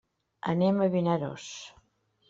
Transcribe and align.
Anem 0.53 0.79
a 0.79 0.89
Vinaròs. 0.97 1.49